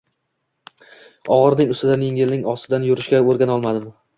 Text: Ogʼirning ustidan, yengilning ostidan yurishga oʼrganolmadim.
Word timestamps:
Ogʼirning 1.35 1.75
ustidan, 1.77 2.09
yengilning 2.09 2.49
ostidan 2.57 2.89
yurishga 2.91 3.25
oʼrganolmadim. 3.29 3.89